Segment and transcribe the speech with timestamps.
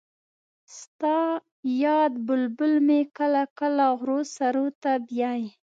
[0.77, 1.17] ستا
[1.83, 5.47] یاد بلبل مې کله کله غرو سرو ته بیايي